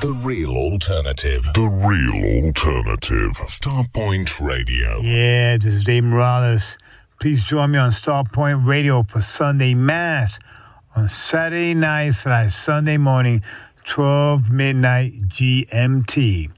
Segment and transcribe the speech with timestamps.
[0.00, 1.42] The real alternative.
[1.54, 3.32] The real alternative.
[3.48, 5.00] Starpoint Radio.
[5.00, 6.78] Yeah, this is Dave Morales.
[7.18, 10.38] Please join me on Starpoint Radio for Sunday Mass
[10.94, 13.42] on Saturday night slash Sunday morning,
[13.86, 16.48] 12 midnight GMT.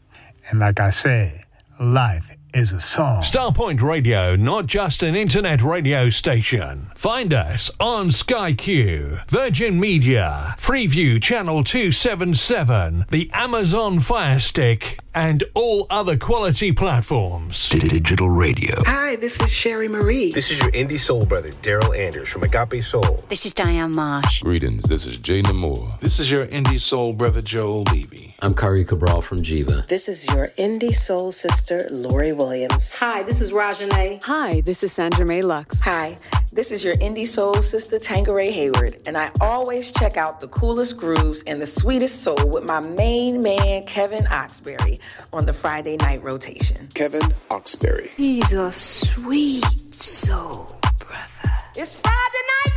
[0.51, 1.43] And like I said,
[1.81, 3.23] life is a song.
[3.23, 6.91] Starpoint Radio, not just an internet radio station.
[6.95, 15.45] Find us on Sky Q, Virgin Media, Freeview Channel 277, the Amazon Fire Stick, and
[15.55, 17.69] all other quality platforms.
[17.69, 18.75] Digital radio.
[18.87, 20.33] Hi, this is Sherry Marie.
[20.33, 23.25] This is your indie soul brother, Daryl Anders from Agape Soul.
[23.29, 24.43] This is Diane Marsh.
[24.43, 25.99] Greetings, this is Jay Namor.
[26.01, 28.35] This is your indie soul brother, Joel Levy.
[28.41, 29.87] I'm Kari Cabral from Jiva.
[29.87, 32.95] This is your indie soul sister, Lori Williams.
[32.95, 34.23] Hi, this is Rajane.
[34.25, 35.81] Hi, this is Sandra May Lux.
[35.81, 36.17] Hi,
[36.53, 40.99] this is your indie soul sister, Tangeray Hayward, and I always check out the coolest
[40.99, 44.99] grooves and the sweetest soul with my main man, Kevin Oxberry,
[45.33, 46.89] on the Friday night rotation.
[46.95, 48.13] Kevin Oxberry.
[48.15, 51.57] He's a sweet soul brother.
[51.77, 52.75] It's Friday night,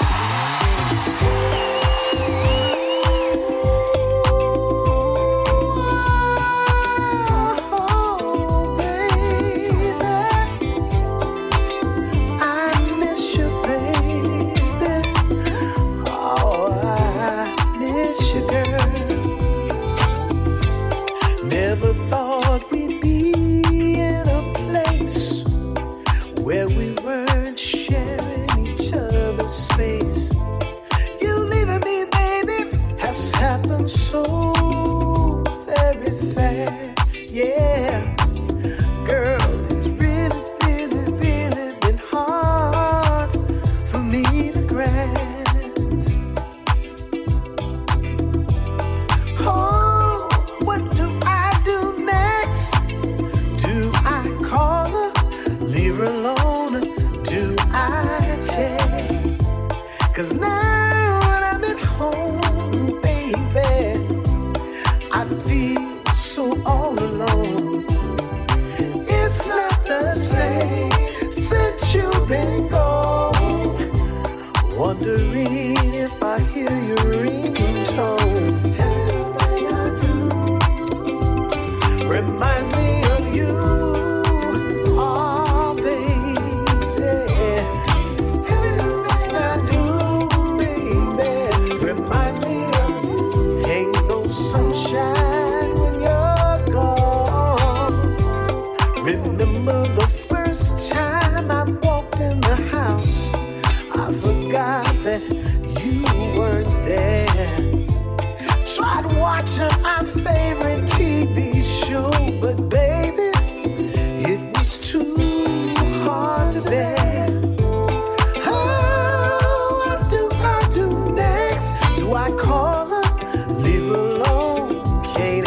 [0.00, 0.63] y'all.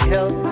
[0.07, 0.46] Help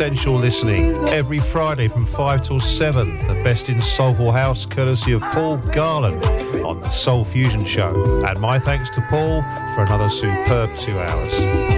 [0.00, 3.18] essential listening every Friday from 5 till 7.
[3.28, 6.24] The best in soulful house, courtesy of Paul Garland
[6.64, 8.24] on the Soul Fusion Show.
[8.24, 9.42] And my thanks to Paul
[9.74, 11.69] for another superb two hours.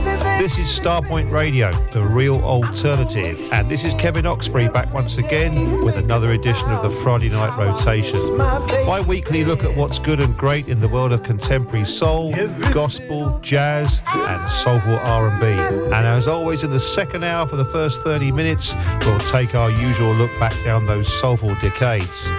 [0.42, 3.40] This is Starpoint Radio, the real alternative.
[3.52, 5.54] And this is Kevin Oxbury back once again
[5.84, 8.36] with another edition of the Friday Night Rotation.
[8.84, 12.34] My weekly look at what's good and great in the world of contemporary soul,
[12.72, 15.46] gospel, jazz, and soulful R&B.
[15.46, 18.74] And as always, in the second hour for the first 30 minutes,
[19.06, 22.32] we'll take our usual look back down those soulful decades.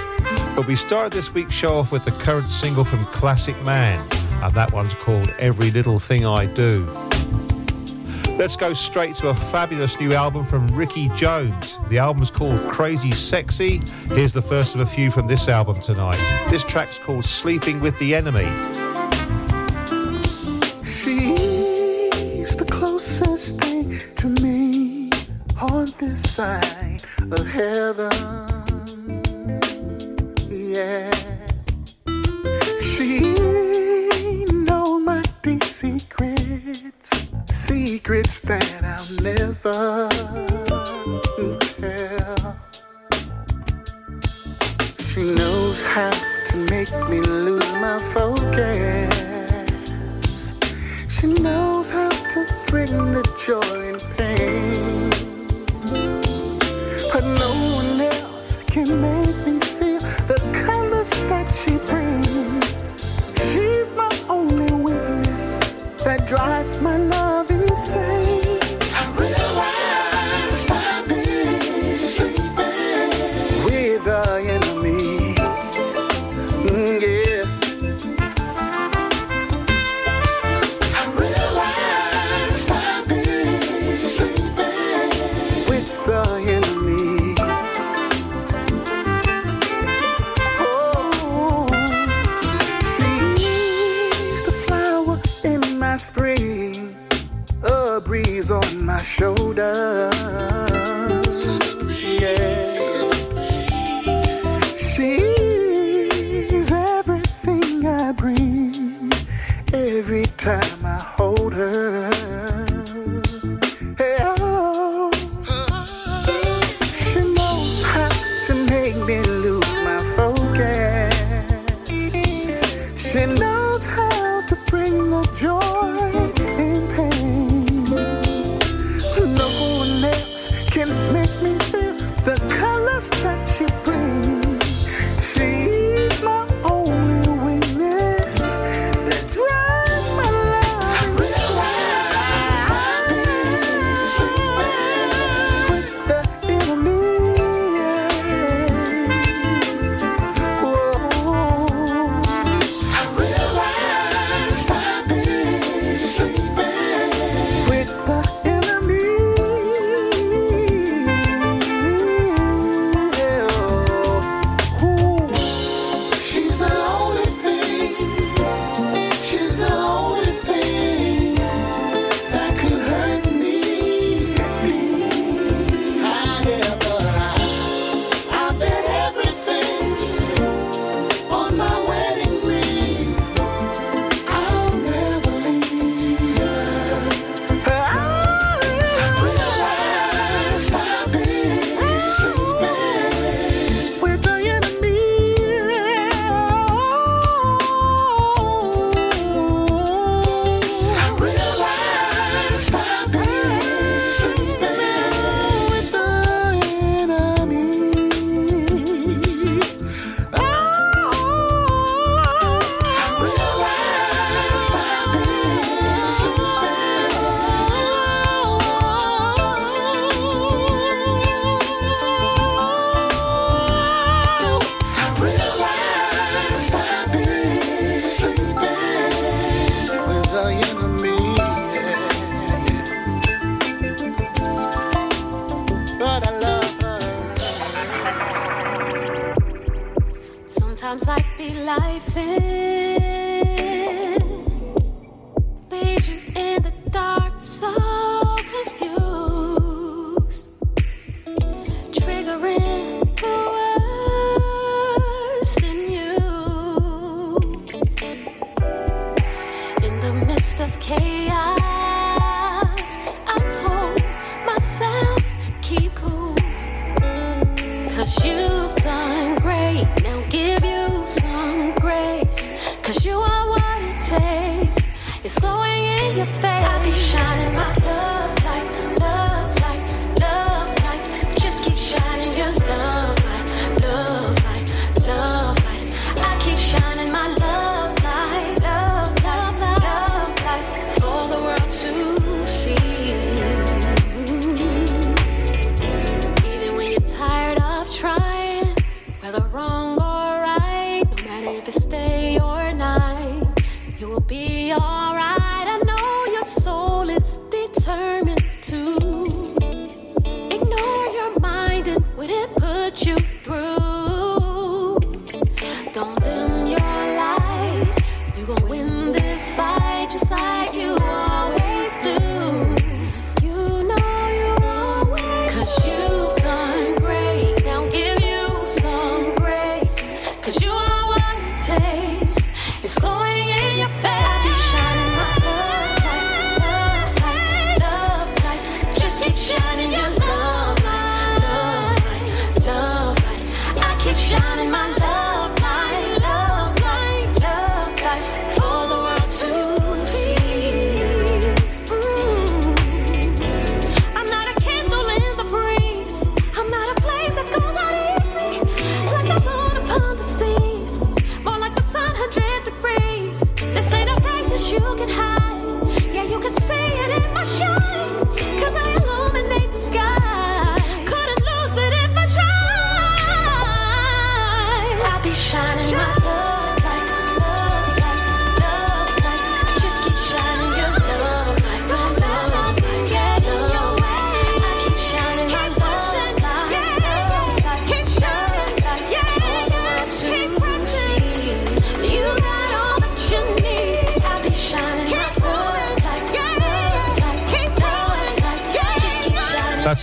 [0.58, 4.06] But we started this week's show off with the current single from Classic Man,
[4.44, 6.86] and that one's called Every Little Thing I Do.
[8.44, 11.80] Let's go straight to a fabulous new album from Ricky Jones.
[11.88, 13.80] The album's called Crazy Sexy.
[14.10, 16.20] Here's the first of a few from this album tonight.
[16.50, 18.44] This track's called Sleeping with the Enemy.
[20.84, 25.10] She's the closest thing to me
[25.62, 26.83] on this side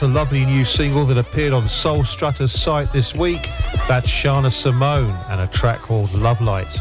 [0.03, 3.51] A lovely new single that appeared on Soul Strutter's site this week.
[3.87, 6.81] That's Shana Simone and a track called Love Light.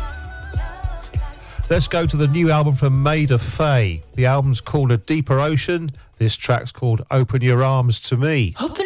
[1.70, 4.04] Let's go to the new album from Maida Faye.
[4.16, 5.92] The album's called A Deeper Ocean.
[6.18, 8.56] This track's called Open Your Arms to Me.
[8.62, 8.79] Open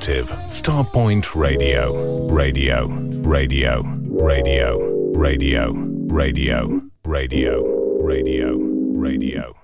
[0.00, 2.86] Alternative, Starpoint Radio, Radio,
[3.20, 5.76] Radio, Radio, Radio,
[6.08, 8.58] Radio, Radio, Radio,
[8.96, 9.59] Radio.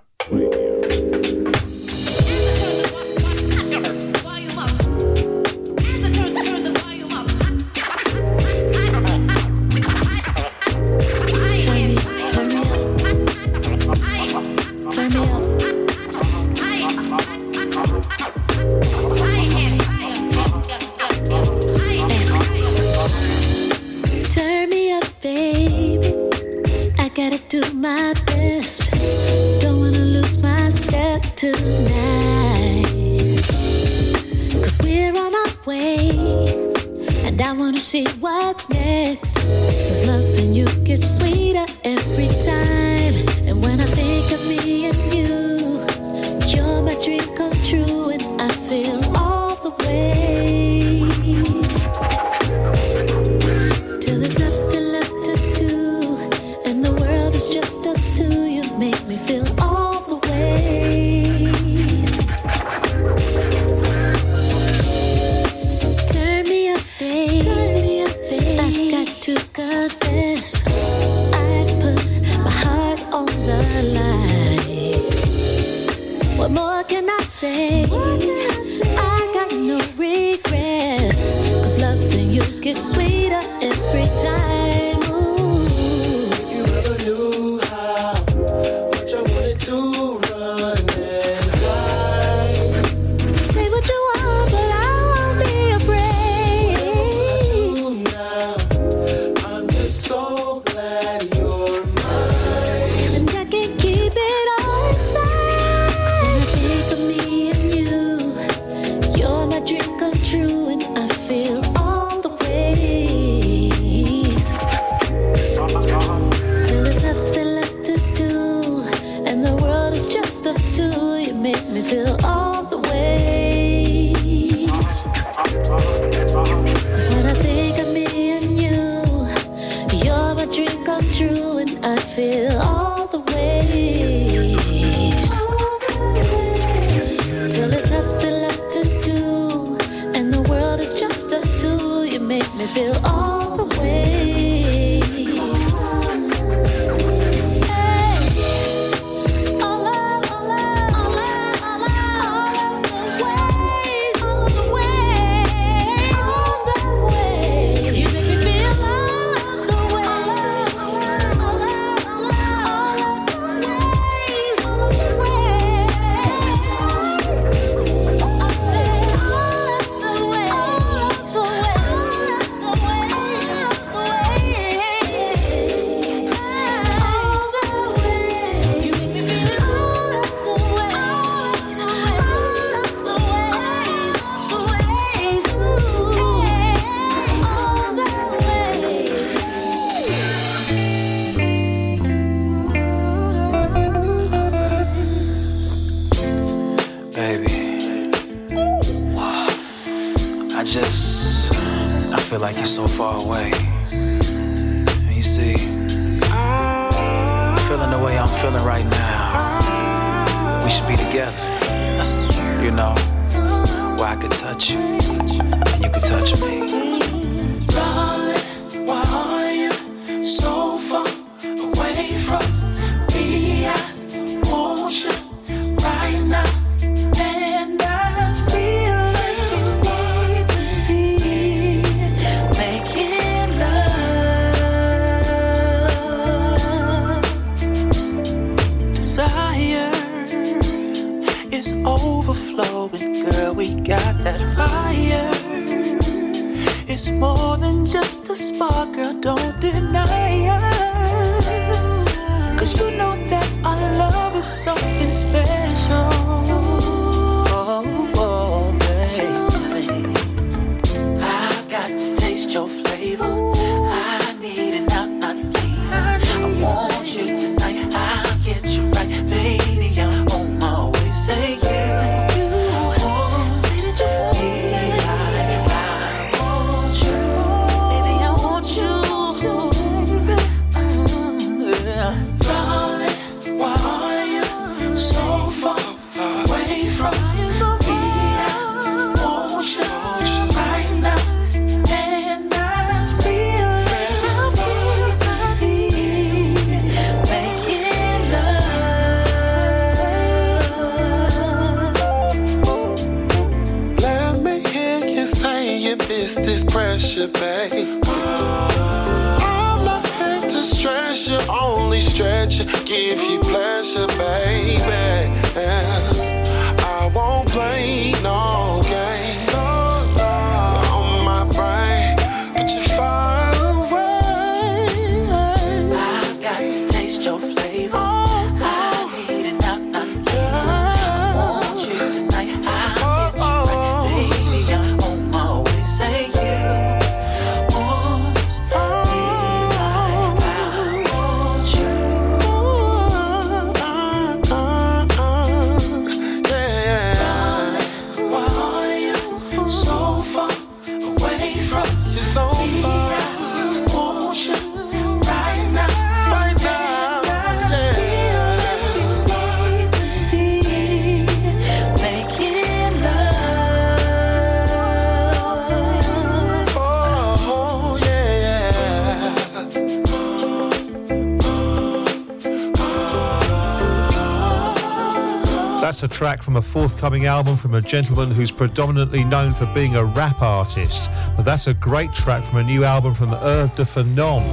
[376.07, 380.05] a track from a forthcoming album from a gentleman who's predominantly known for being a
[380.05, 381.11] rap artist.
[381.37, 384.45] But that's a great track from a new album from Earth de Phenom.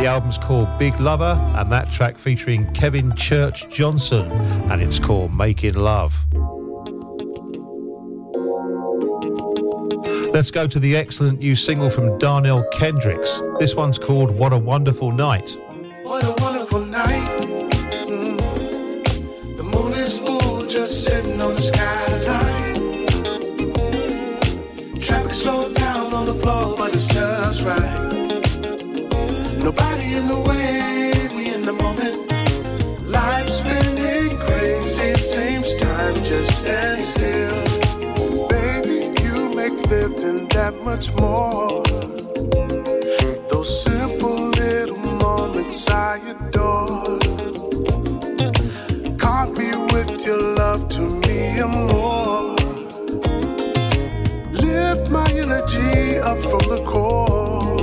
[0.00, 4.32] The album's called Big Lover, and that track featuring Kevin Church Johnson,
[4.68, 6.12] and it's called Making Love.
[10.32, 13.40] Let's go to the excellent new single from Darnell Kendricks.
[13.60, 15.56] This one's called What a Wonderful Night.
[16.02, 16.55] What a wonderful
[40.96, 41.82] much more.
[43.50, 47.18] Those simple little moments I adore.
[49.18, 52.56] Caught me with your love to me and more.
[54.52, 57.76] Lift my energy up from the core.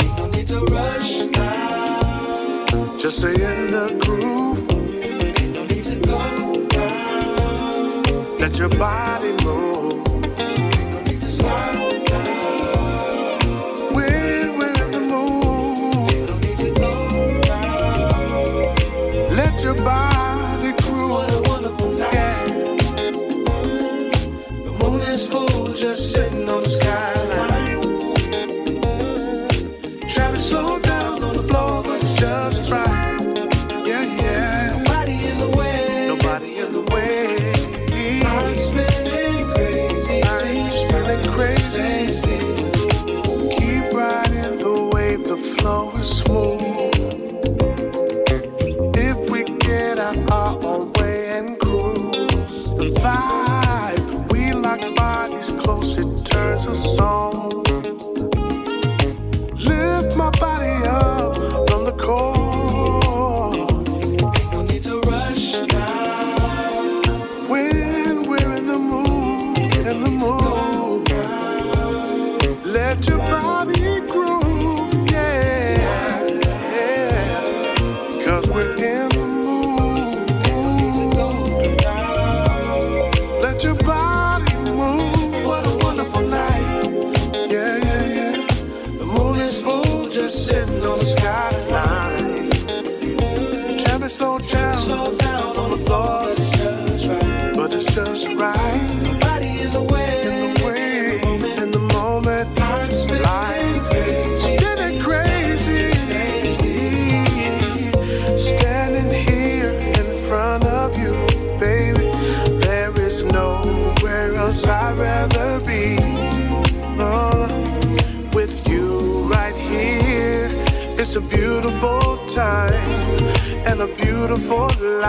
[0.00, 2.96] Ain't No need to rush now.
[2.96, 4.70] Just stay in the groove.
[4.70, 8.02] Ain't No need to go down.
[8.38, 9.17] Let your body.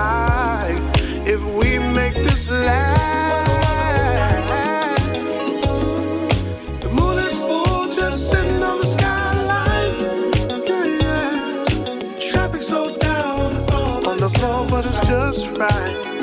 [0.09, 0.85] life
[1.33, 1.69] if we
[1.99, 2.99] make this last.
[6.83, 9.95] The moon is full, just sitting on the skyline.
[10.69, 12.29] Yeah, yeah.
[12.29, 13.53] Traffic slowed down
[14.09, 16.18] on the floor, but it's just right.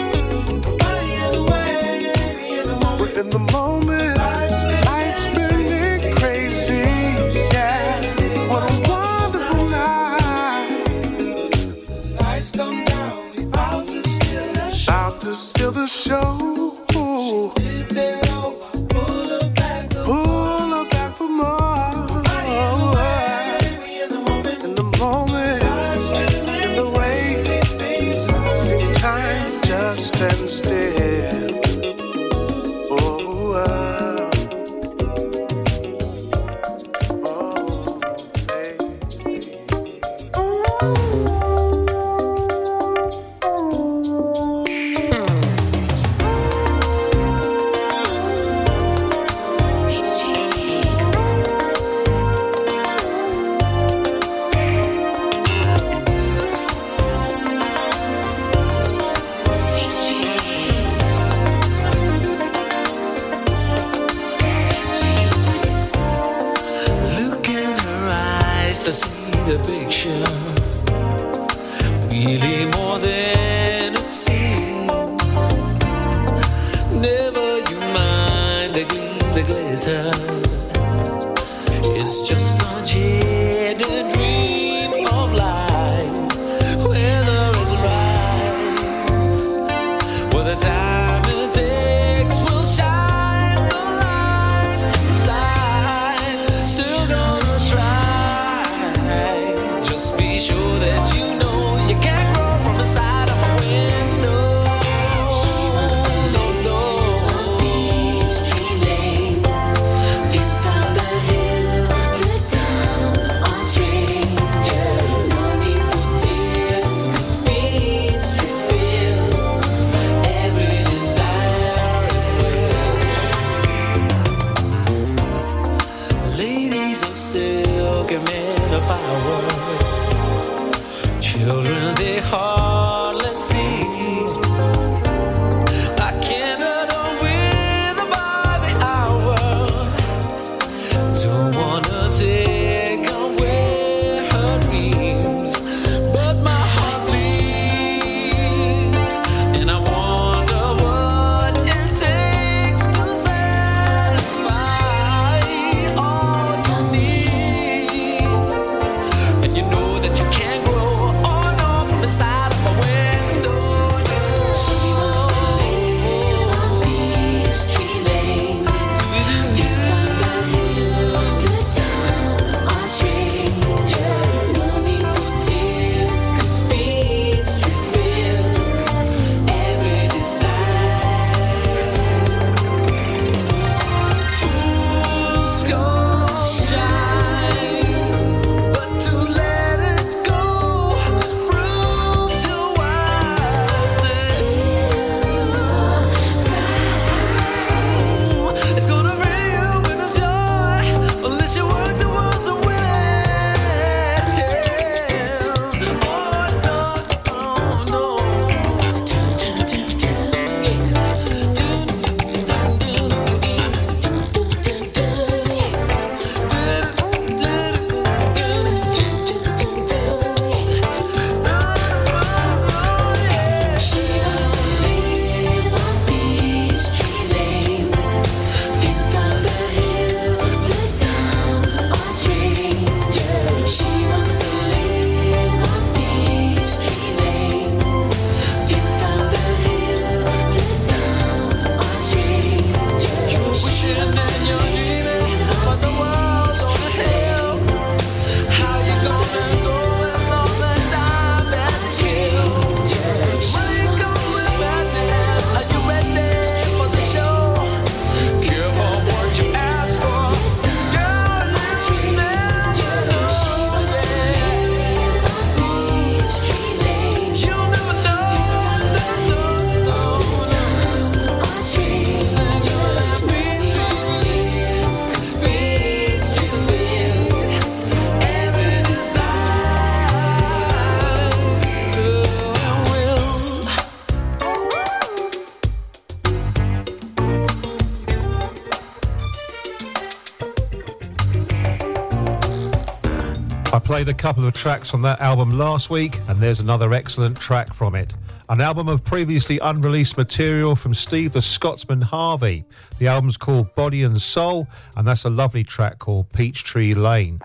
[294.06, 297.74] played a couple of tracks from that album last week, and there's another excellent track
[297.74, 298.14] from it.
[298.48, 302.64] An album of previously unreleased material from Steve the Scotsman Harvey.
[303.00, 307.40] The album's called Body and Soul, and that's a lovely track called Peachtree Lane.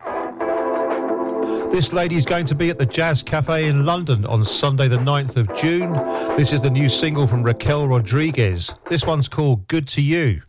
[1.71, 4.97] This lady is going to be at the Jazz Cafe in London on Sunday, the
[4.97, 5.93] 9th of June.
[6.37, 8.75] This is the new single from Raquel Rodriguez.
[8.87, 10.43] This one's called Good to You.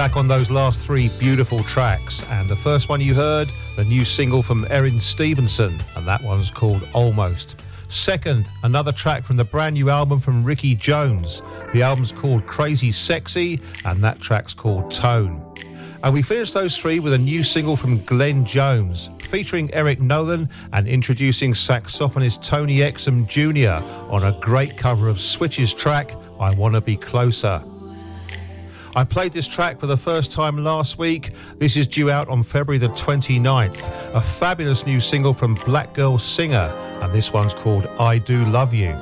[0.00, 4.02] Back on those last three beautiful tracks, and the first one you heard, the new
[4.02, 7.56] single from Erin Stevenson, and that one's called Almost.
[7.90, 11.42] Second, another track from the brand new album from Ricky Jones.
[11.74, 15.44] The album's called Crazy Sexy, and that track's called Tone.
[16.02, 20.48] And we finished those three with a new single from Glenn Jones, featuring Eric Nolan
[20.72, 23.84] and introducing saxophonist Tony Exum Jr.
[24.10, 27.60] on a great cover of Switch's track, I Wanna Be Closer.
[28.96, 31.30] I played this track for the first time last week.
[31.58, 34.14] This is due out on February the 29th.
[34.14, 36.70] A fabulous new single from Black Girl Singer,
[37.00, 38.96] and this one's called I Do Love You.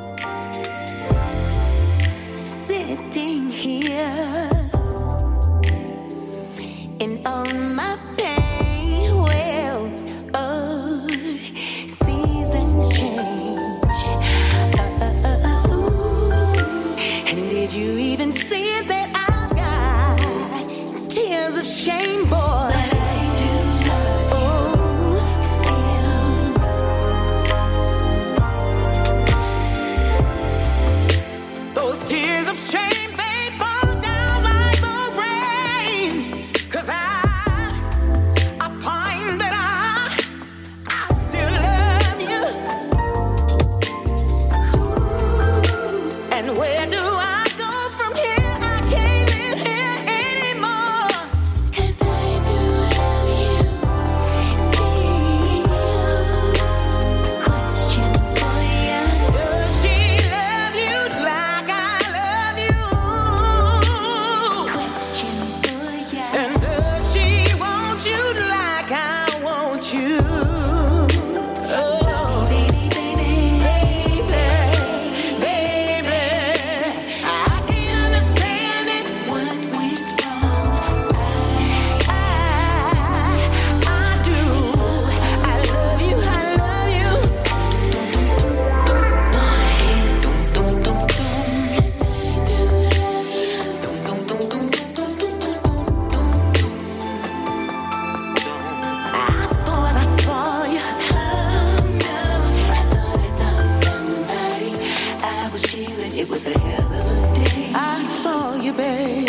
[108.68, 109.27] you, babe.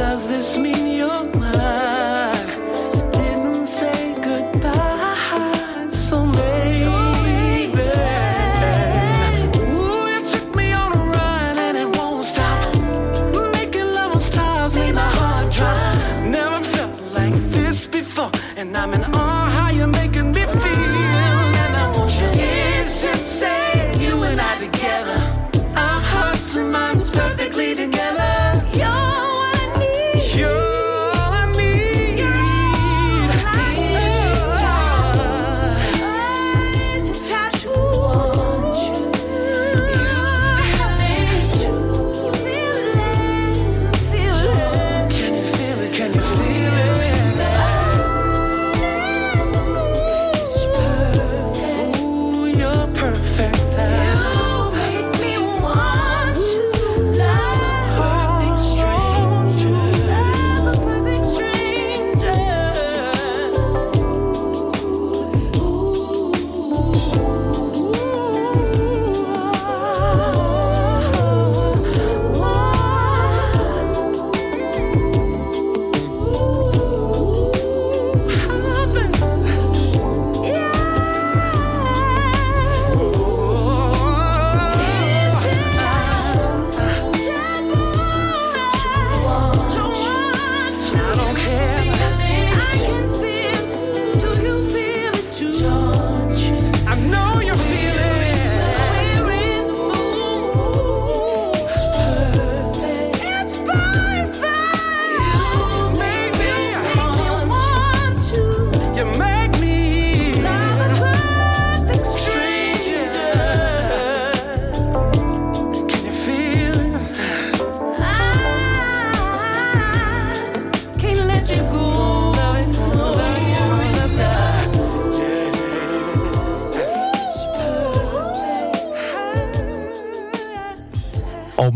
[0.00, 1.49] Does this mean you're mine?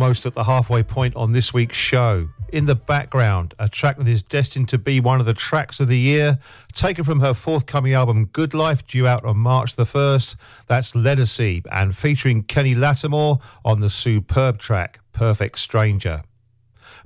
[0.04, 2.28] almost at the halfway point on this week's show.
[2.52, 5.88] In the background, a track that is destined to be one of the tracks of
[5.88, 6.38] the year,
[6.74, 10.36] taken from her forthcoming album Good Life, due out on March the 1st.
[10.66, 16.20] That's Legacy, and featuring Kenny Lattimore on the superb track Perfect Stranger.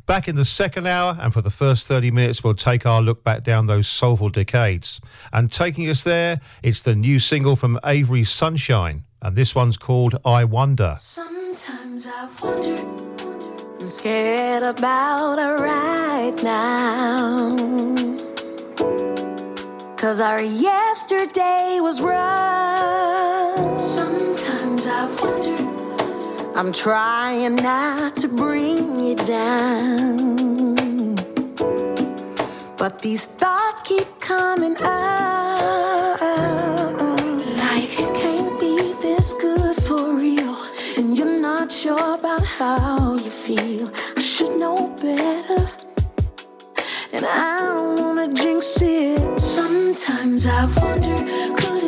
[0.04, 3.22] Back in the second hour, and for the first 30 minutes, we'll take our look
[3.22, 5.00] back down those soulful decades.
[5.32, 10.18] And taking us there, it's the new single from Avery Sunshine, and this one's called
[10.24, 10.96] I Wonder.
[10.98, 12.76] Some- Sometimes I wonder.
[13.80, 17.50] I'm scared about it right now.
[19.96, 23.80] Cause our yesterday was rough.
[23.80, 26.56] Sometimes I wonder.
[26.56, 31.16] I'm trying not to bring you down.
[32.76, 36.17] But these thoughts keep coming up.
[41.88, 43.90] sure about how you feel.
[44.14, 45.62] I should know better.
[47.14, 49.40] And I don't wanna jinx it.
[49.40, 51.16] Sometimes I wonder,
[51.58, 51.84] could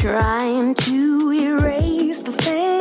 [0.00, 2.80] trying to erase the things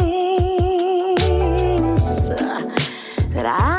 [3.34, 3.78] that I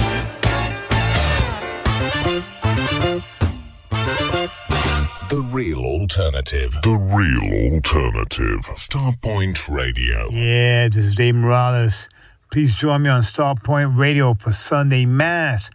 [6.11, 6.73] alternative.
[6.81, 8.65] The real alternative.
[8.75, 10.29] Starpoint Radio.
[10.29, 12.09] Yeah, this is Dave Morales.
[12.51, 15.69] Please join me on Starpoint Radio for Sunday Mass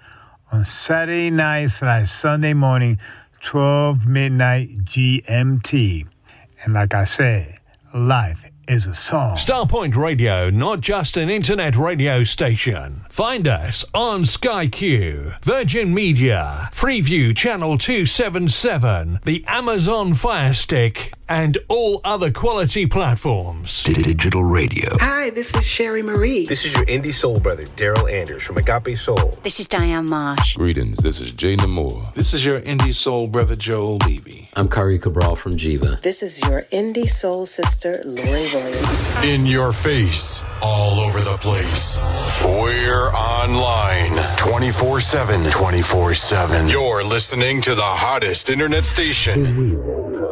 [0.53, 2.99] on Saturday night slash Sunday morning,
[3.41, 6.07] 12 midnight GMT.
[6.63, 7.59] And like I said,
[7.95, 9.37] life is a song.
[9.37, 13.03] Starpoint Radio, not just an internet radio station.
[13.09, 21.59] Find us on Sky Q, Virgin Media, Freeview Channel 277, the Amazon Fire Stick, and
[21.69, 23.83] all other quality platforms.
[23.83, 24.89] Digital radio.
[25.01, 26.47] Hi, this is Sherry Marie.
[26.47, 29.33] This is your indie soul brother, Daryl Anders from Agape Soul.
[29.43, 30.57] This is Diane Marsh.
[30.57, 32.13] Greetings, this is Jay Namor.
[32.15, 34.49] This is your indie soul brother, Joel Levy.
[34.55, 36.01] I'm Kari Cabral from Jiva.
[36.01, 39.25] This is your indie soul sister, Lori Williams.
[39.25, 42.01] In your face, all over the place.
[42.43, 45.51] We're online 24 7.
[45.51, 46.69] 24 7.
[46.69, 50.26] You're listening to the hottest internet station.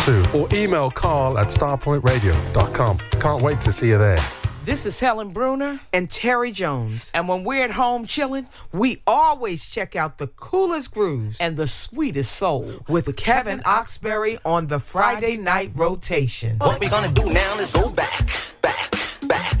[0.00, 2.98] 762 or email carl at starpointradio.com.
[3.20, 4.18] Can't wait to see you there.
[4.64, 7.10] This is Helen Bruner and Terry Jones.
[7.14, 11.66] And when we're at home chilling, we always check out the coolest grooves and the
[11.66, 16.58] sweetest soul with Kevin Oxberry on the Friday night rotation.
[16.58, 18.28] What we gonna do now is go back,
[18.60, 19.60] back, back, back,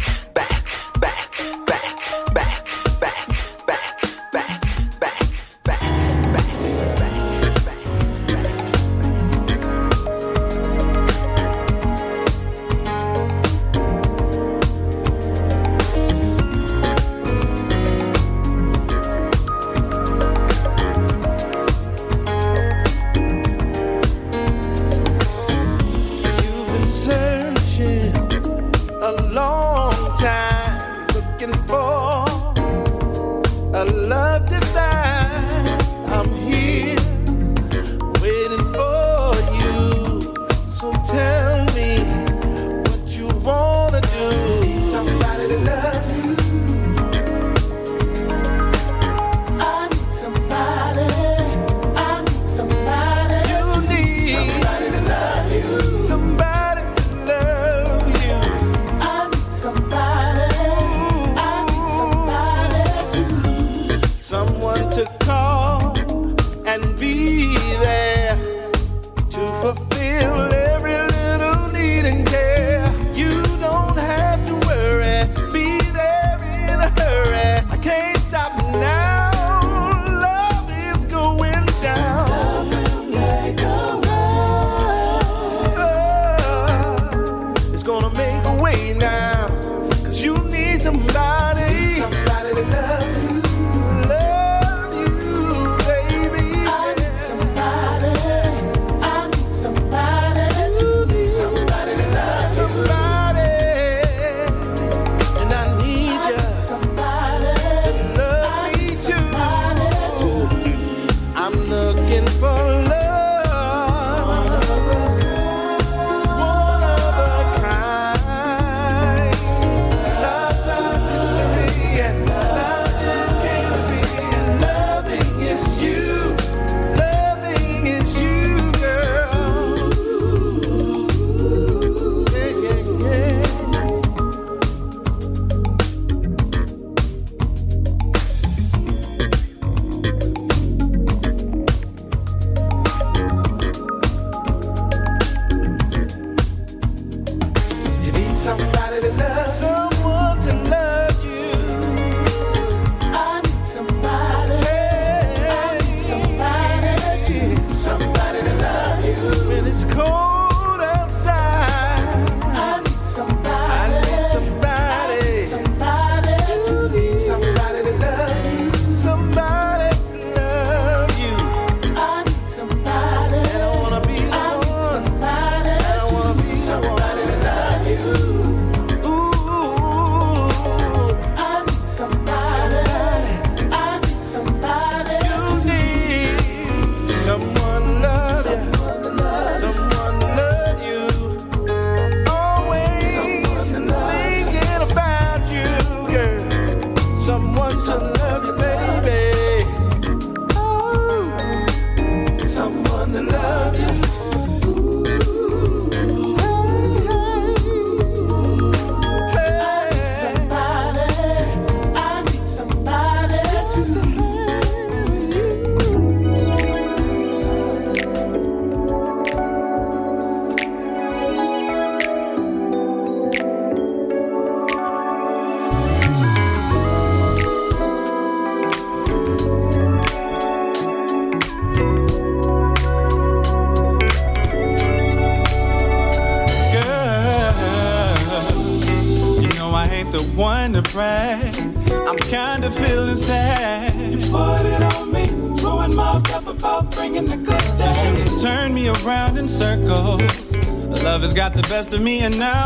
[251.78, 252.57] best of me, and now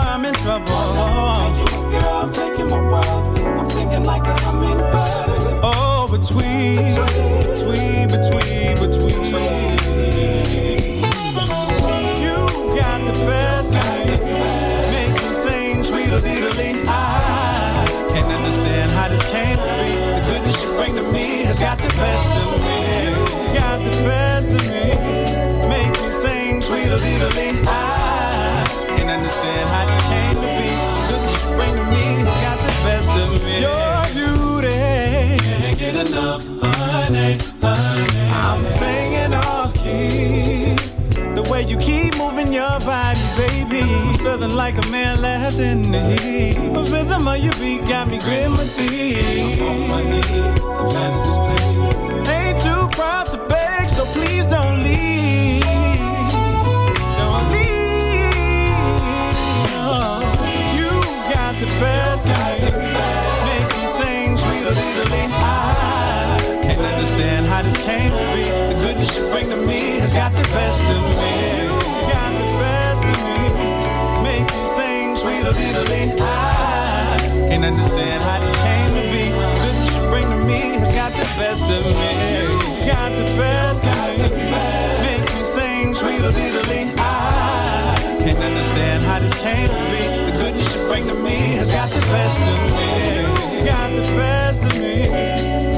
[89.42, 90.02] came to be.
[90.30, 93.66] The goodness you bring to me has got the best of me.
[93.66, 95.10] Got the best of me.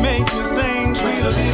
[0.05, 1.49] Make me sing sweetly,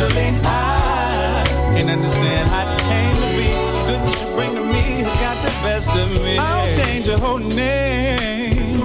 [0.44, 3.48] I can't understand how this came to be.
[3.78, 6.36] The goodness you bring to me has got the best of me.
[6.36, 8.82] I'll change your whole name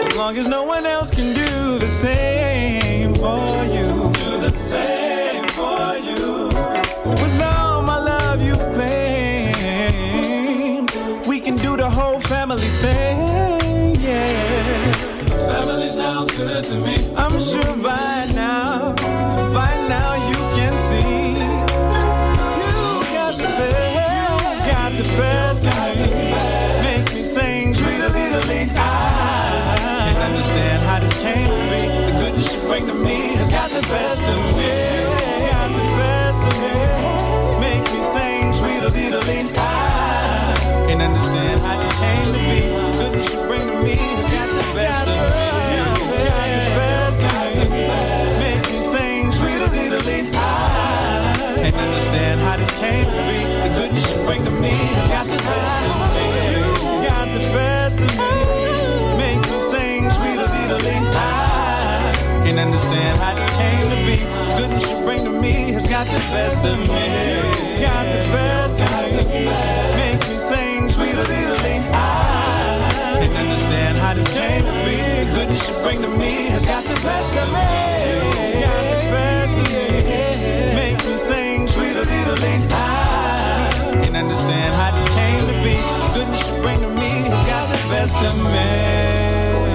[0.00, 4.12] as long as no one else can do the same for you.
[4.12, 7.17] Do the same for you.
[12.28, 13.18] Family thing.
[14.04, 14.92] Yeah.
[15.48, 16.94] Family sounds good to me.
[17.16, 18.92] I'm sure by now,
[19.56, 21.40] by now you can see.
[22.60, 22.76] You
[23.16, 26.10] got the best, got the best me.
[26.84, 31.82] Make me sing sweetly, I can't understand how this came to be.
[32.08, 34.74] The goodness you bring to me has got the best of me.
[35.48, 36.76] Got the best of me.
[37.64, 39.67] Make me sing sweetly, I can't
[41.08, 42.60] understand how this came to be.
[43.00, 45.48] Goodness you bring to me has got the best of me.
[46.28, 47.88] Got the best of me.
[48.44, 53.38] Make me sing sweetly, I can't understand how this came to be.
[53.64, 56.26] The goodness you bring to me has got the best of me.
[57.08, 58.32] Got the best of me.
[59.16, 64.18] Make me sing sweetly, I can't understand how this came to be.
[64.48, 66.86] The goodness you bring to me has got the best of me.
[67.80, 69.48] Got the best of me.
[69.96, 70.37] Make me
[71.18, 74.96] sing sweetly, I can't understand how this came to be.
[75.24, 77.66] The goodness you bring to me has got the best of me.
[78.62, 79.86] Got the best of me.
[80.74, 82.04] Make me sing sweetly,
[82.70, 85.74] I can't understand how this came to be.
[85.74, 89.67] The goodness you bring to me has got the best of Oh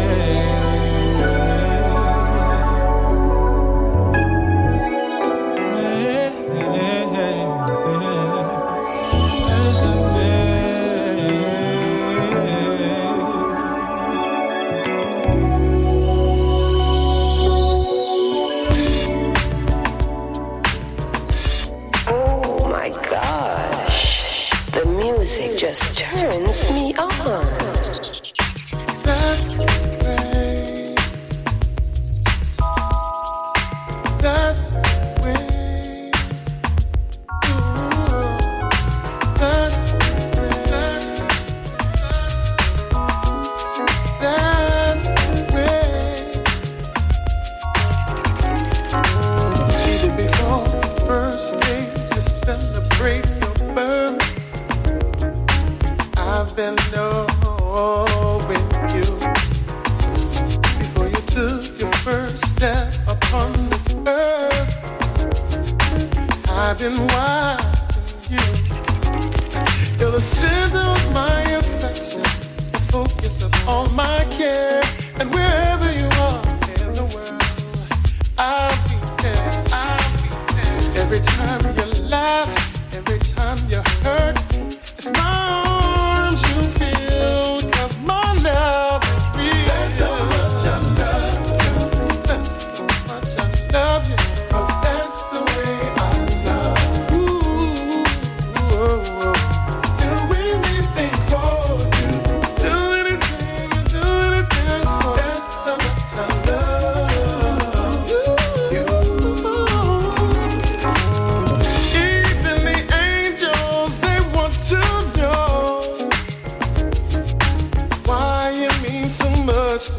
[119.04, 119.90] mean so much.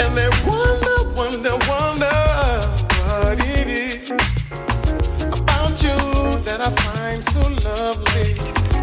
[0.00, 2.16] And they wonder, wonder, wonder
[3.02, 5.98] what it is About you
[6.44, 8.77] that I find so lovely.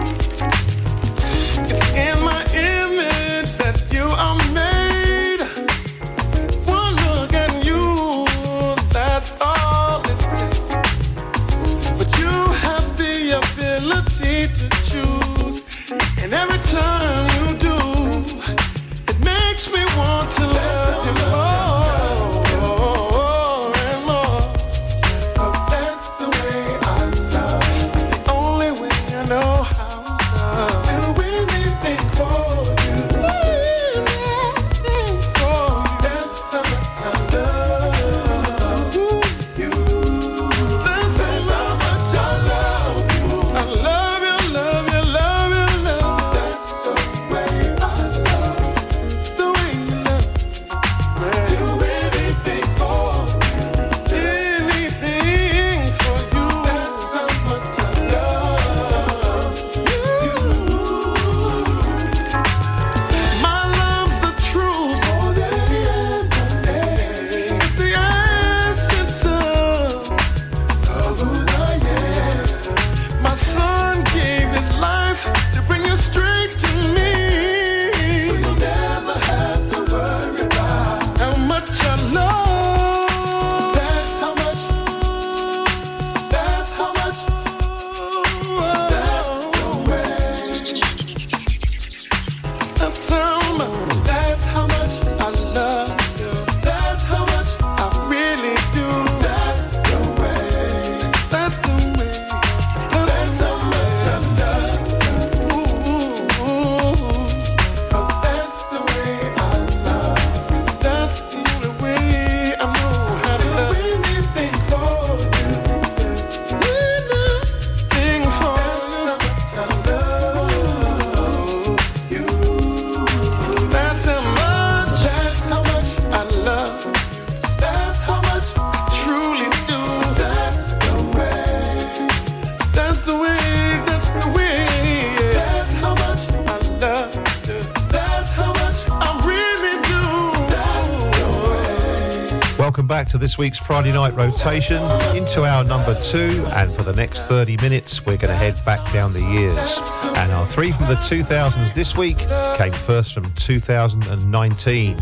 [143.25, 144.77] this week's Friday night rotation
[145.17, 148.93] into our number two, and for the next 30 minutes, we're going to head back
[148.93, 149.79] down the years.
[150.17, 152.19] And our three from the 2000s this week
[152.55, 154.97] came first from 2019.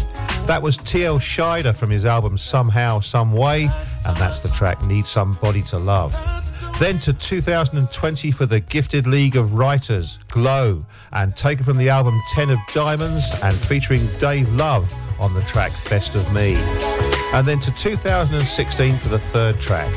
[0.47, 1.19] That was T.L.
[1.19, 6.15] Scheider from his album Somehow, Some Way, and that's the track Need Somebody to Love.
[6.79, 12.21] Then to 2020 for the Gifted League of Writers, Glow, and taken from the album
[12.29, 14.89] Ten of Diamonds and featuring Dave Love
[15.19, 16.53] on the track Best of Me
[17.33, 19.91] and then to 2016 for the third track.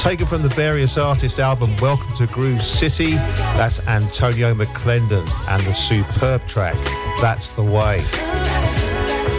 [0.00, 3.12] Taken from the various artist album Welcome to Groove City,
[3.56, 6.76] that's Antonio McClendon, and the superb track,
[7.20, 8.04] That's the Way.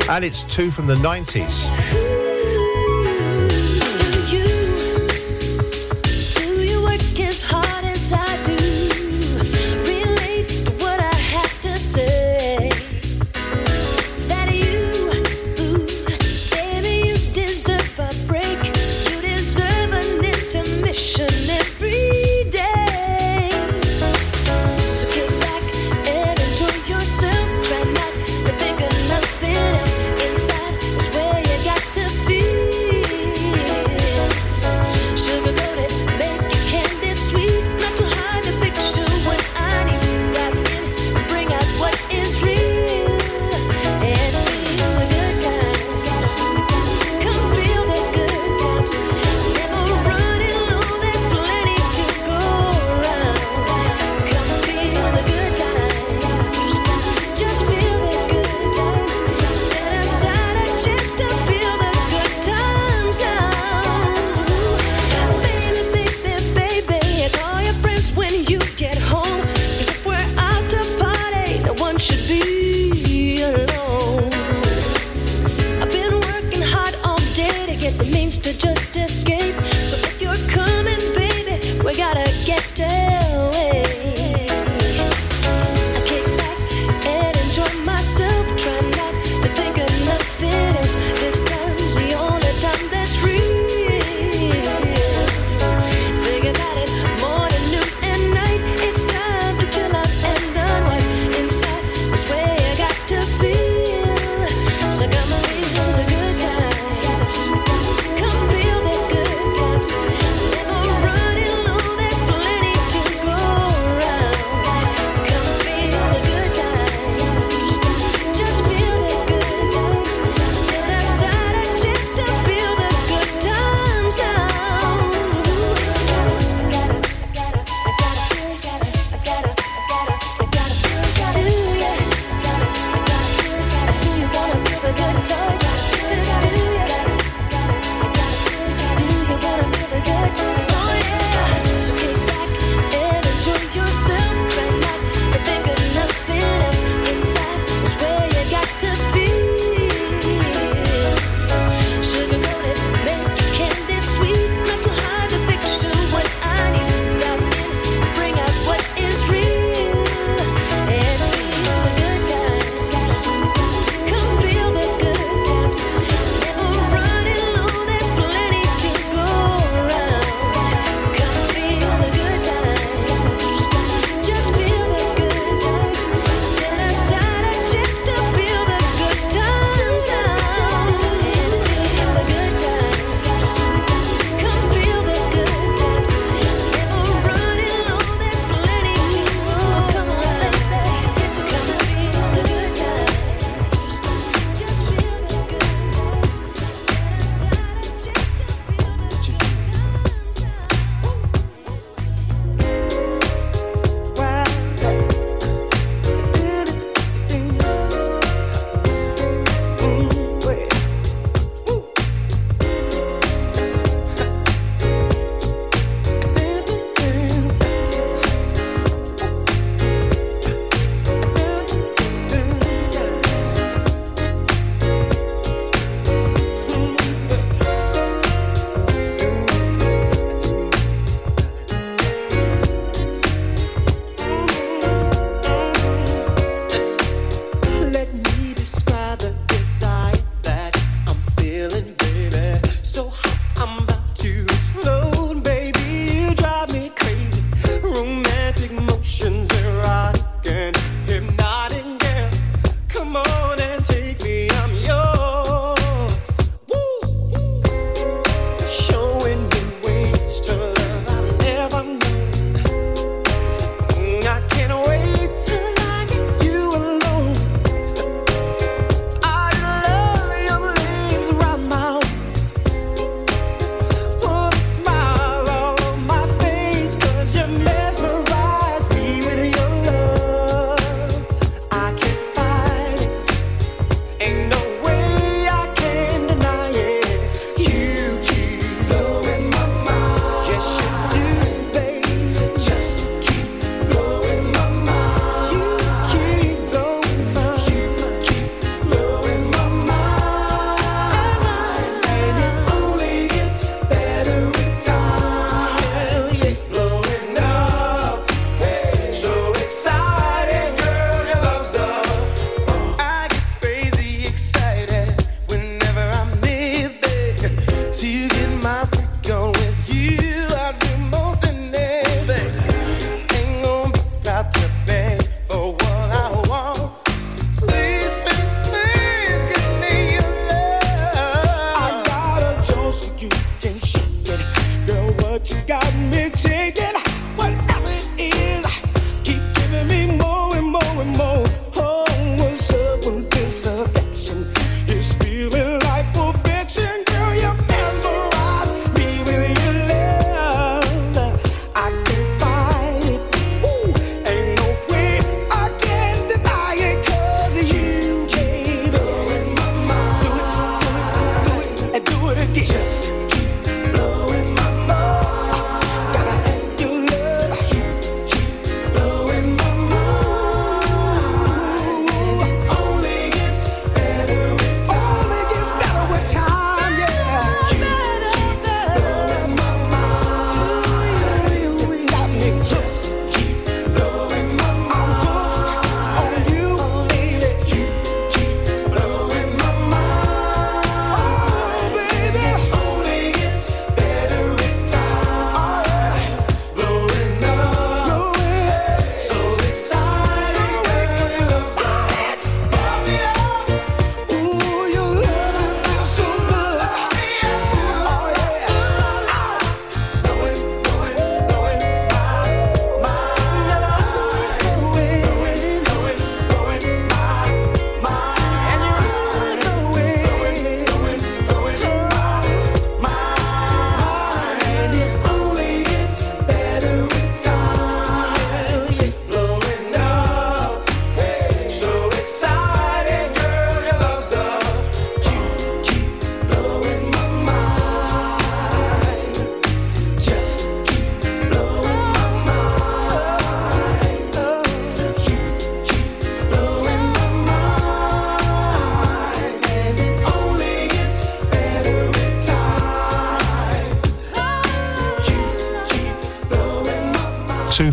[0.10, 2.11] And it's two from the 90s.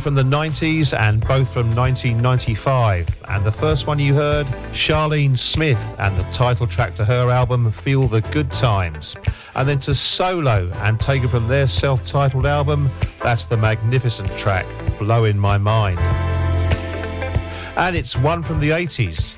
[0.09, 3.23] from the 90s and both from 1995.
[3.29, 7.71] And the first one you heard, Charlene Smith and the title track to her album,
[7.71, 9.17] Feel the Good Times.
[9.55, 12.89] And then to Solo and taken from their self titled album,
[13.23, 14.65] that's the magnificent track,
[14.99, 16.01] "Blowin' My Mind.
[17.77, 19.37] And it's one from the 80s.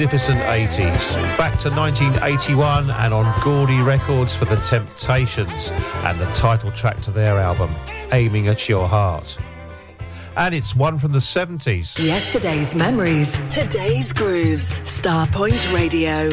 [0.00, 5.72] magnificent 80s, back to 1981 and on Gordy Records for The Temptations
[6.06, 7.70] and the title track to their album,
[8.10, 9.36] Aiming at Your Heart.
[10.38, 12.02] And it's one from the 70s.
[12.02, 16.30] Yesterday's memories, today's grooves, Starpoint Radio.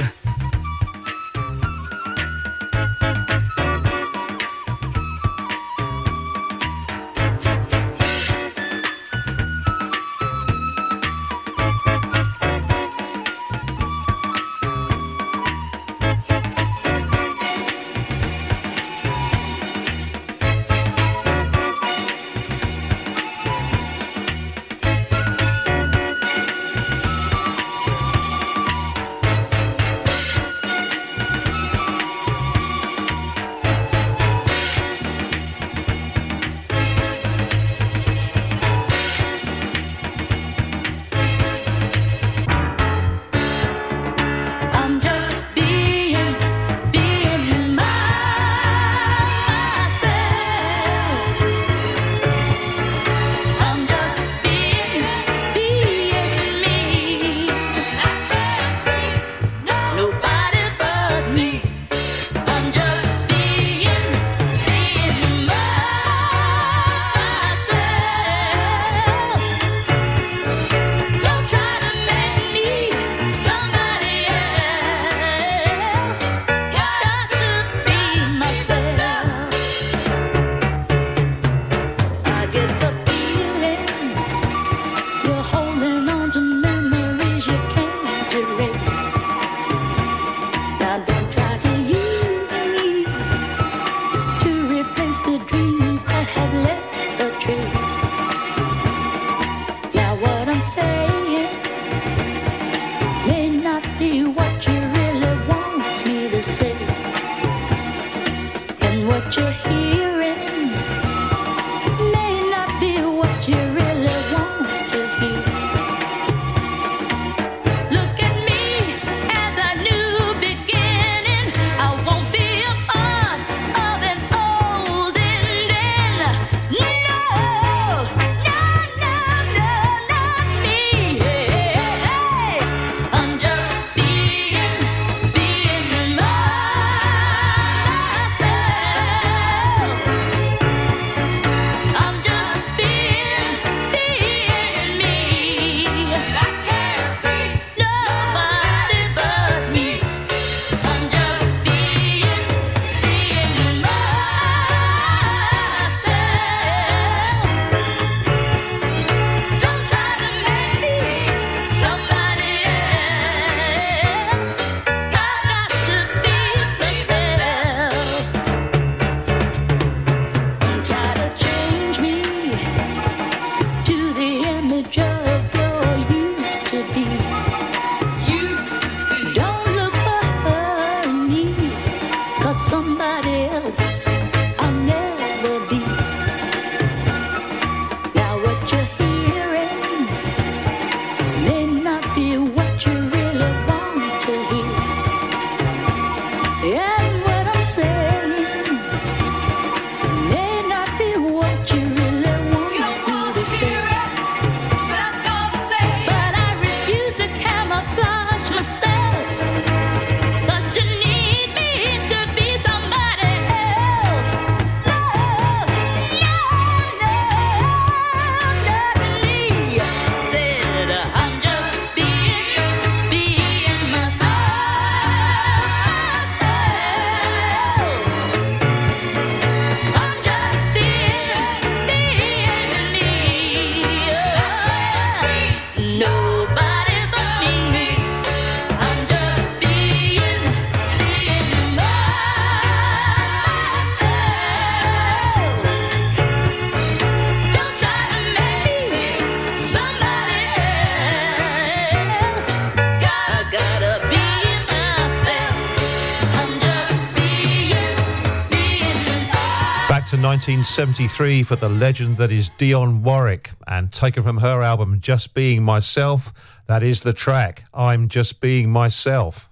[260.37, 265.63] 1973 for the legend that is Dionne Warwick, and taken from her album Just Being
[265.63, 266.31] Myself,
[266.67, 269.49] that is the track I'm Just Being Myself.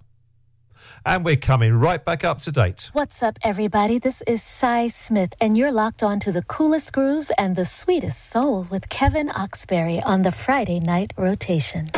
[1.03, 2.91] And we're coming right back up to date.
[2.93, 3.97] What's up, everybody?
[3.97, 8.23] This is Sy Smith, and you're locked on to the coolest grooves and the sweetest
[8.23, 11.89] soul with Kevin Oxberry on the Friday night rotation.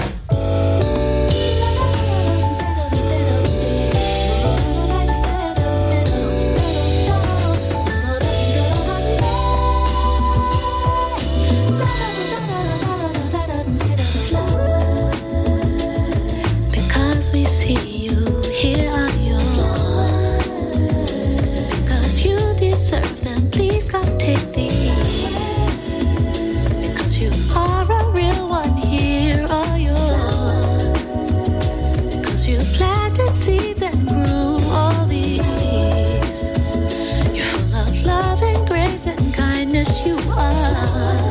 [39.77, 41.26] darkness you are.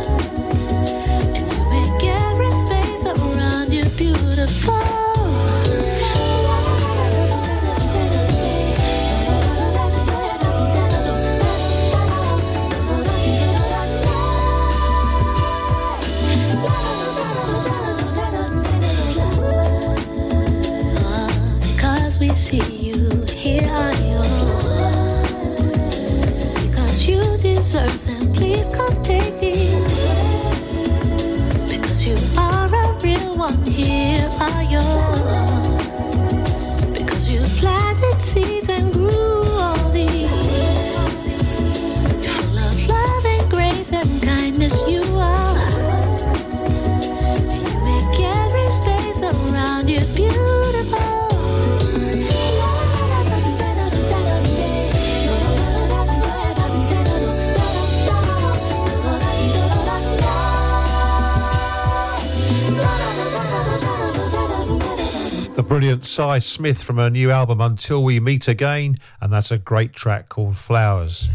[65.66, 69.92] brilliant Sy Smith from her new album Until We Meet Again, and that's a great
[69.92, 71.28] track called Flowers.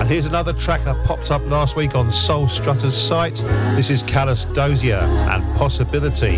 [0.00, 3.36] And here's another track that popped up last week on Soul Strutter's site.
[3.76, 6.36] This is Callus Dozier and Possibility.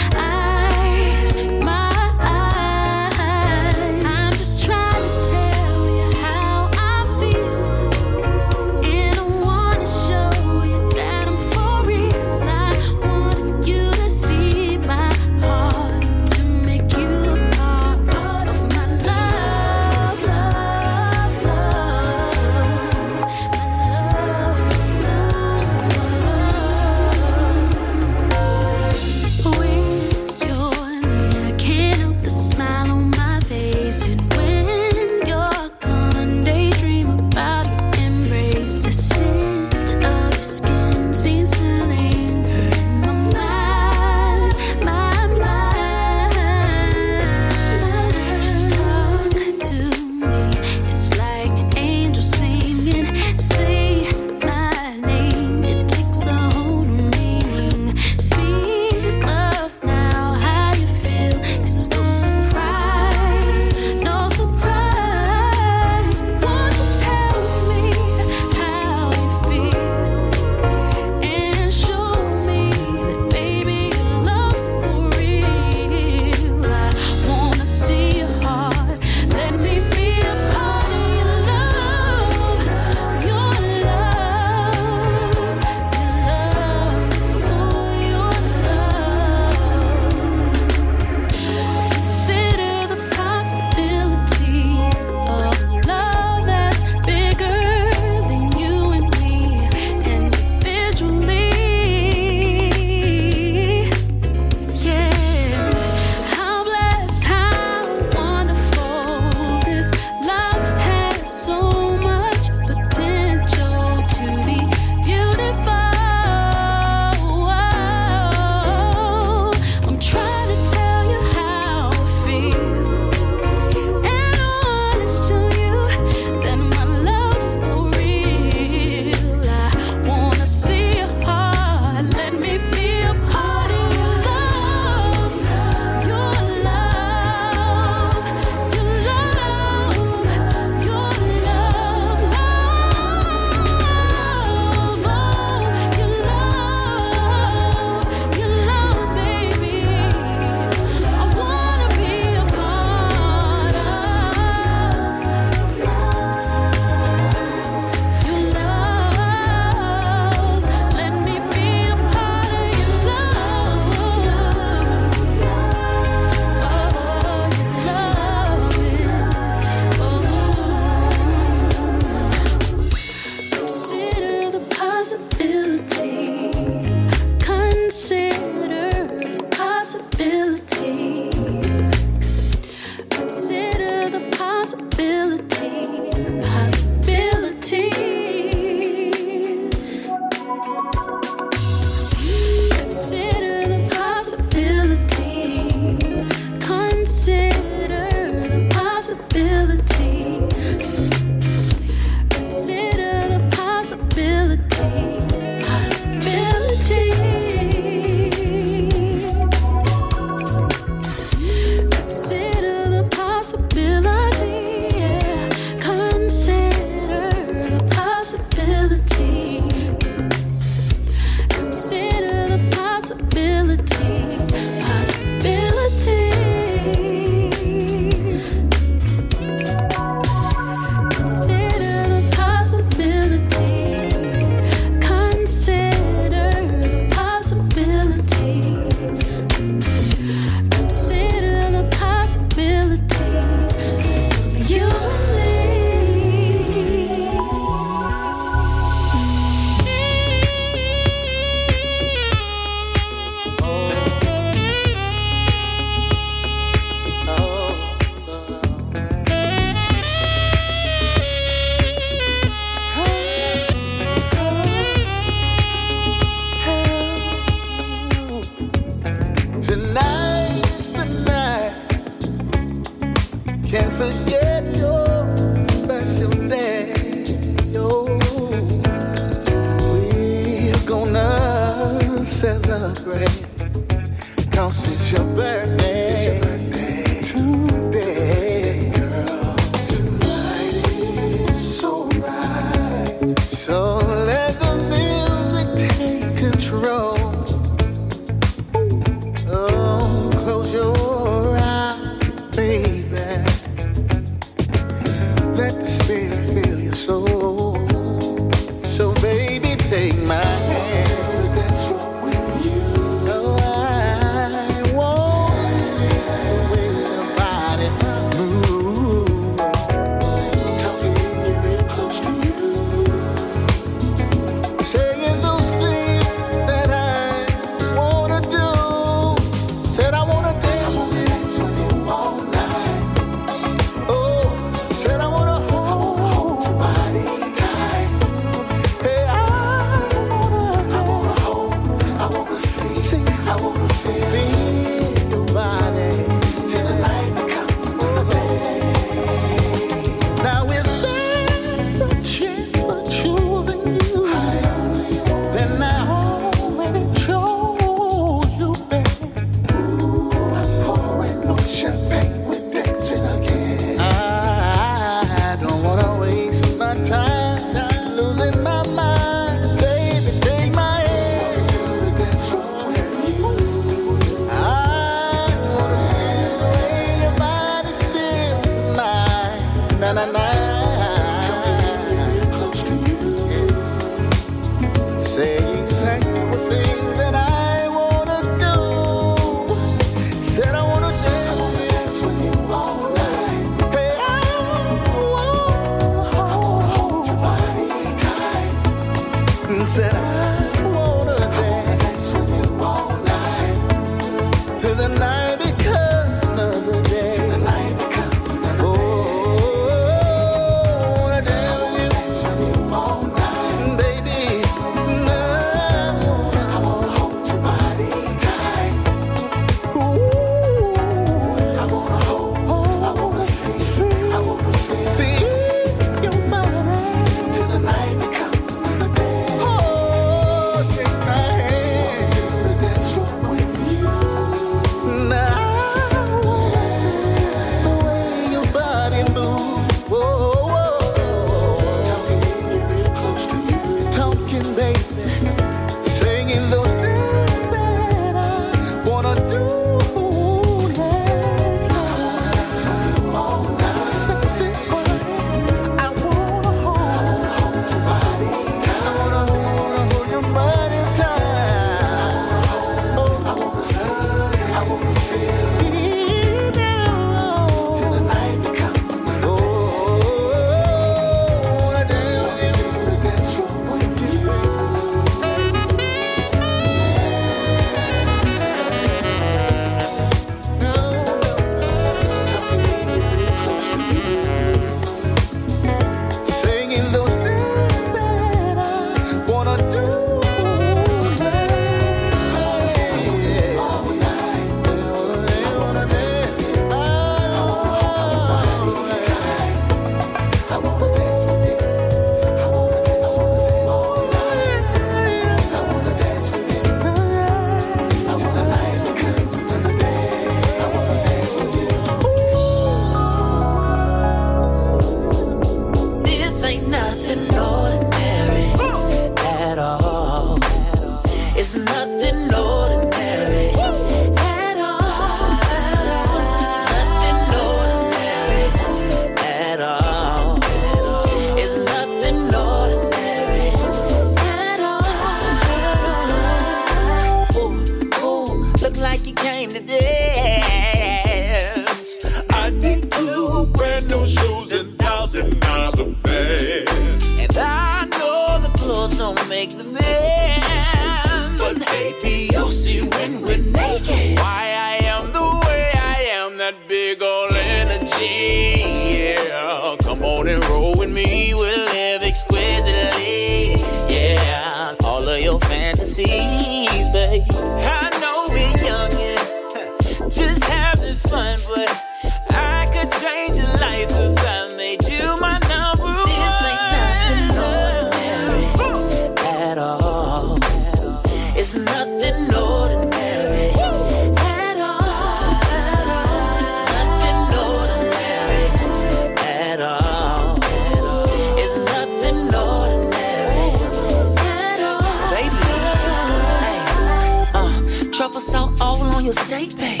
[598.36, 598.75] All
[599.16, 600.00] on your steak, babe.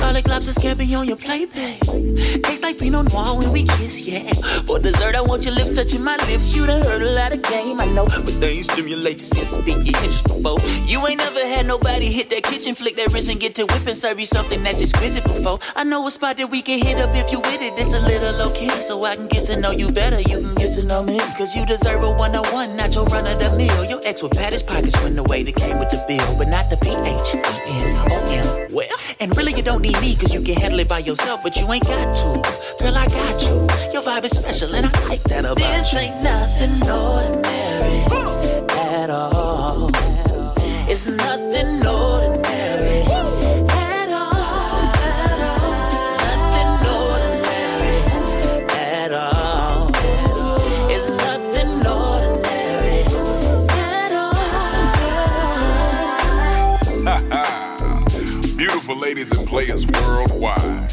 [0.00, 1.78] Garlic lobster scampi on your plate, babe.
[2.42, 4.32] Tastes like Pinot Noir when we kiss, yeah.
[4.66, 6.56] For dessert, I want your lips touching my lips.
[6.56, 8.06] You done heard a lot of game, I know.
[8.06, 10.58] But things stimulate you since speak your interest before.
[10.86, 13.86] You ain't never had nobody hit that kitchen, flick that wrist and get to whip
[13.86, 15.58] and serve you something that's exquisite before.
[15.76, 17.74] I know a spot that we can hit up if you with it.
[17.76, 20.20] It's a little low key, so I can get to know you better.
[20.20, 21.18] You can get to know me.
[21.36, 23.84] Cause you deserve a one on one, not your run of the mill.
[23.84, 26.70] Your ex with pat his pockets when the that came with the bill, but not
[26.70, 28.37] the P H E N O
[28.70, 31.56] Well, and really you don't need me cause you can handle it by yourself, but
[31.56, 32.82] you ain't got to.
[32.82, 33.56] Girl, I got you.
[33.92, 35.98] Your vibe is special and I like that about this you.
[35.98, 37.98] This ain't nothing ordinary
[39.00, 39.90] at all.
[40.88, 41.47] It's nothing
[59.18, 60.92] ladies and players worldwide.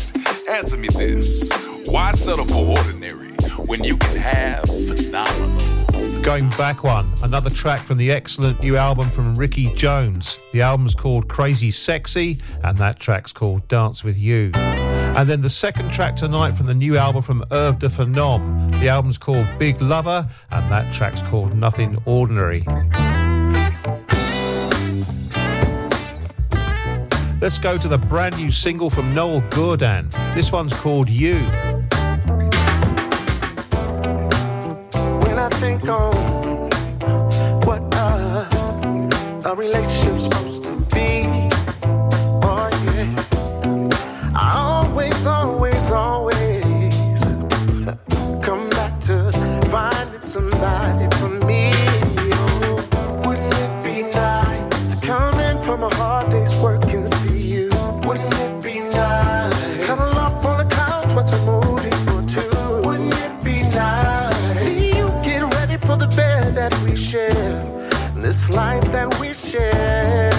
[0.49, 1.51] Answer me this.
[1.85, 3.29] Why settle for ordinary
[3.67, 6.23] when you can have phenomenal?
[6.23, 10.39] Going back one, another track from the excellent new album from Ricky Jones.
[10.53, 14.49] The album's called Crazy Sexy, and that track's called Dance with You.
[14.55, 18.71] And then the second track tonight from the new album from Irv Da Phenom.
[18.79, 22.65] The album's called Big Lover, and that track's called Nothing Ordinary.
[27.41, 30.09] Let's go to the brand new single from Noel Gourdin.
[30.33, 31.35] This one's called You.
[35.21, 36.13] When I think on
[37.65, 38.47] what a,
[39.45, 40.27] a relationship's
[68.51, 70.34] life that we share.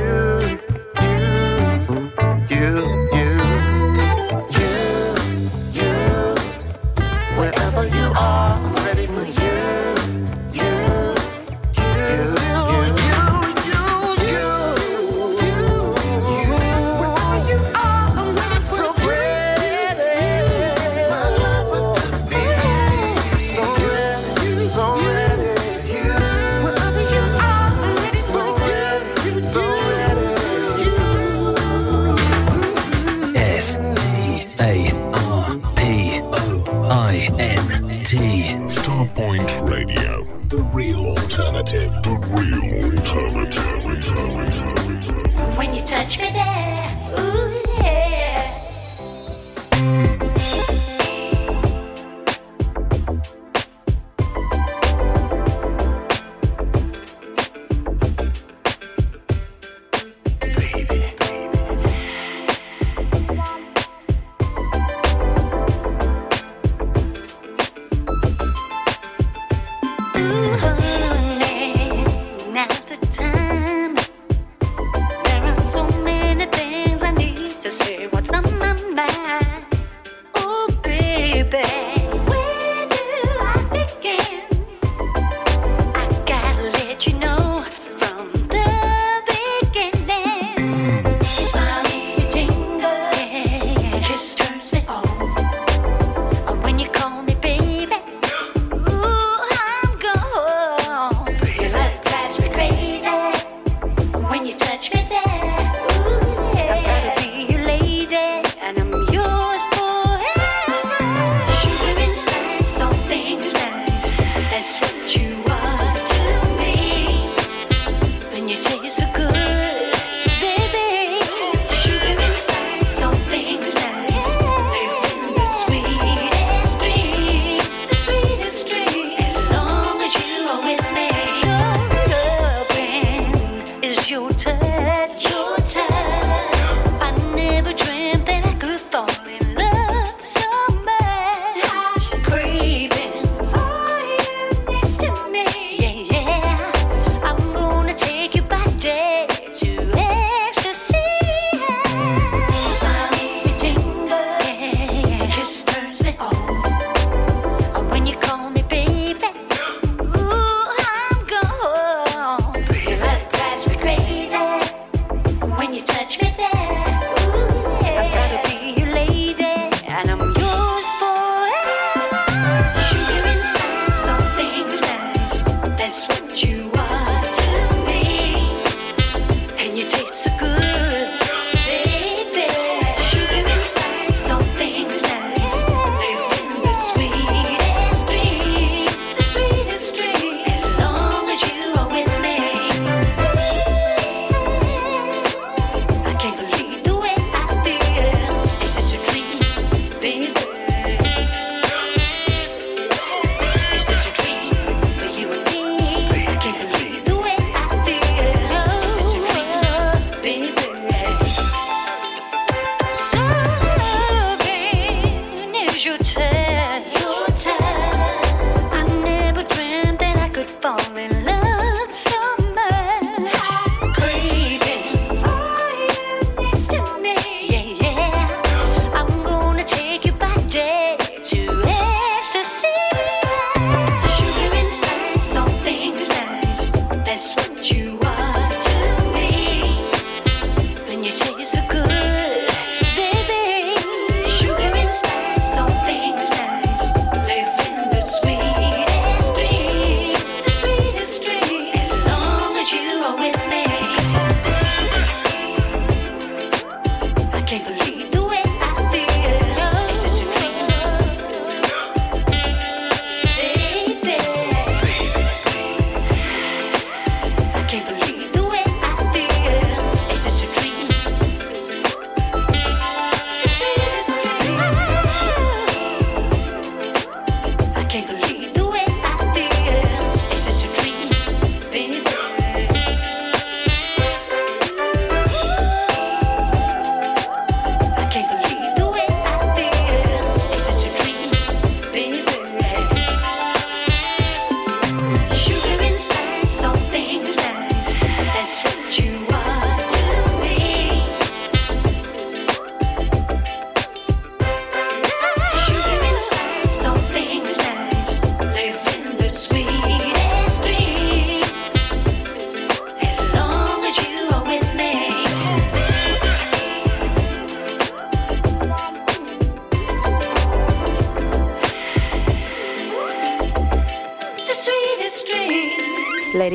[0.00, 0.29] You,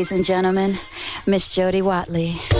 [0.05, 0.77] Ladies and gentlemen,
[1.25, 2.54] Miss Jody Watley.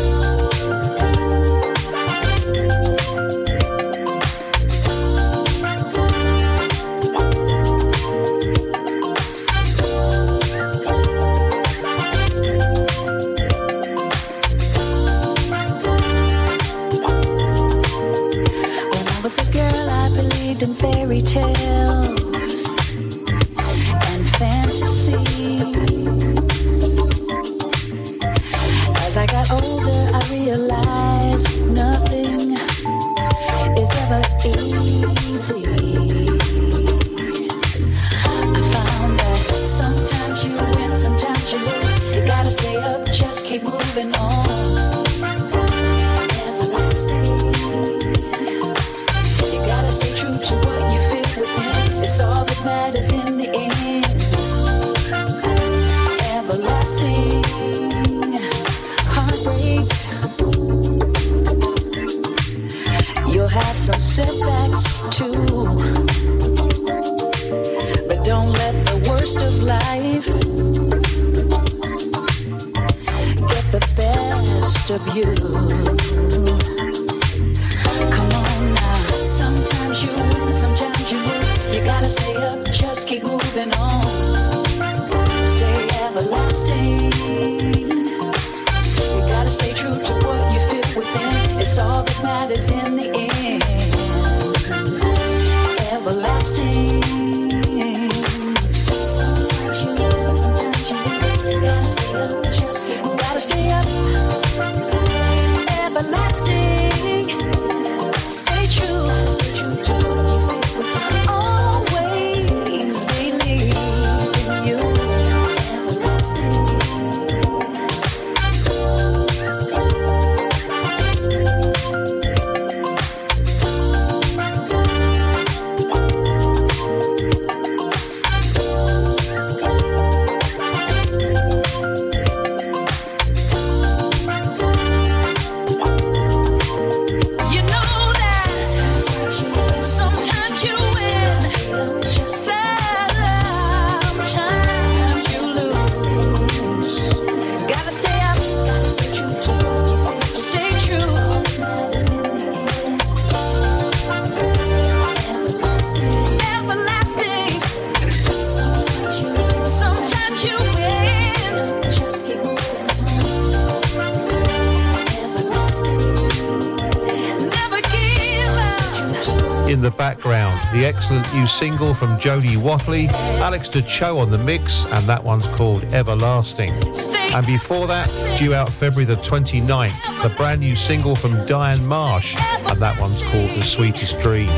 [171.46, 173.06] New single from Jody Watley,
[173.38, 176.72] Alex DeCho on the mix, and that one's called Everlasting.
[176.72, 178.10] And before that,
[178.40, 182.36] due out February the 29th, the brand new single from Diane Marsh,
[182.68, 184.50] and that one's called The Sweetest Dream.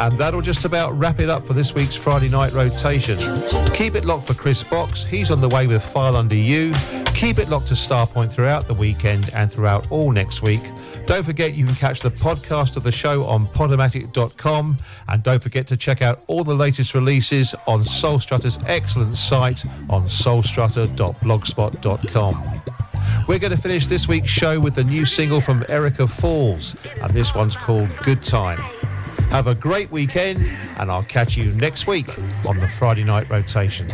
[0.00, 3.18] And that'll just about wrap it up for this week's Friday night rotation.
[3.74, 5.04] Keep it locked for Chris Box.
[5.04, 6.72] He's on the way with File Under You.
[7.14, 10.62] Keep it locked to Starpoint throughout the weekend and throughout all next week.
[11.06, 14.78] Don't forget you can catch the podcast of the show on podomatic.com
[15.12, 19.62] and don't forget to check out all the latest releases on Soul Strutter's excellent site
[19.90, 22.62] on soulstrutter.blogspot.com.
[23.28, 27.12] We're going to finish this week's show with the new single from Erica Falls and
[27.12, 28.56] this one's called Good Time.
[29.28, 32.08] Have a great weekend and I'll catch you next week
[32.46, 33.90] on the Friday night rotation.